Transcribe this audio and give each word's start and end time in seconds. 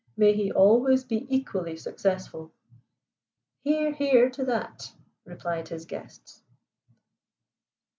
May 0.17 0.33
he 0.33 0.51
always 0.51 1.03
be 1.03 1.27
equally 1.29 1.77
successful!" 1.77 2.51
"Hear, 3.63 3.91
hear 3.93 4.31
to 4.31 4.43
that," 4.45 4.93
replied 5.25 5.67
his 5.67 5.85
guests. 5.85 6.41